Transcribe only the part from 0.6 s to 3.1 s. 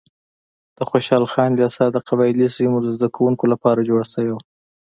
د خوشحال خان لیسه د قبایلي سیمو د زده